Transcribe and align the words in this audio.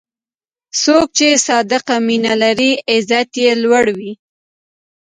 څوک 0.81 1.07
چې 1.17 1.27
صادق 1.47 1.85
مینه 2.07 2.33
لري، 2.43 2.71
عزت 2.91 3.31
یې 3.43 3.51
لوړ 3.63 3.85
وي. 3.97 4.11